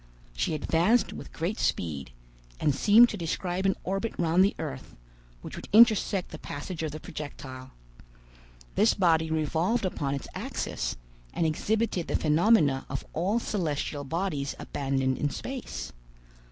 [0.35, 2.09] She advanced with great speed,
[2.59, 4.95] and seemed to describe an orbit round the earth,
[5.43, 7.69] which would intersect the passage of the projectile.
[8.73, 10.97] This body revolved upon its axis,
[11.35, 15.93] and exhibited the phenomena of all celestial bodies abandoned in space.